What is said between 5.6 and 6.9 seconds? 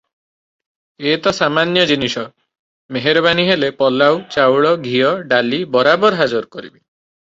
ବରାବର ହାଜର କରିବି।